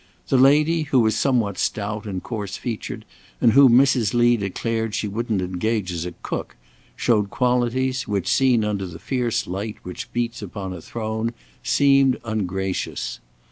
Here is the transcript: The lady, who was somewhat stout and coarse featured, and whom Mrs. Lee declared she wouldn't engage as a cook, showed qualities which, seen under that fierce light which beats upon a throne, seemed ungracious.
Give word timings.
The 0.29 0.37
lady, 0.37 0.81
who 0.81 0.99
was 1.01 1.15
somewhat 1.15 1.59
stout 1.59 2.07
and 2.07 2.23
coarse 2.23 2.57
featured, 2.57 3.05
and 3.39 3.51
whom 3.51 3.73
Mrs. 3.73 4.15
Lee 4.15 4.35
declared 4.35 4.95
she 4.95 5.07
wouldn't 5.07 5.43
engage 5.43 5.91
as 5.91 6.05
a 6.07 6.13
cook, 6.23 6.55
showed 6.95 7.29
qualities 7.29 8.07
which, 8.07 8.27
seen 8.27 8.63
under 8.63 8.87
that 8.87 8.99
fierce 8.99 9.45
light 9.45 9.75
which 9.83 10.11
beats 10.11 10.41
upon 10.41 10.73
a 10.73 10.81
throne, 10.81 11.35
seemed 11.61 12.17
ungracious. 12.25 13.19